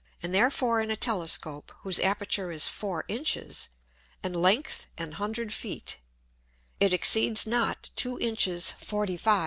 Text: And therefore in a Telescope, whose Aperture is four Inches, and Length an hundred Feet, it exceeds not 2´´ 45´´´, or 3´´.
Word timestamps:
And 0.23 0.33
therefore 0.33 0.81
in 0.81 0.89
a 0.89 0.95
Telescope, 0.95 1.71
whose 1.81 1.99
Aperture 1.99 2.51
is 2.51 2.67
four 2.67 3.05
Inches, 3.07 3.69
and 4.23 4.35
Length 4.35 4.87
an 4.97 5.11
hundred 5.11 5.53
Feet, 5.53 5.97
it 6.79 6.91
exceeds 6.91 7.45
not 7.45 7.91
2´´ 7.97 8.17
45´´´, 8.19 8.93
or 8.93 9.05
3´´. 9.05 9.19